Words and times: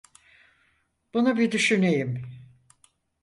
Bunu 1.13 1.37
bir 1.37 1.51
düşüneyim. 1.51 2.25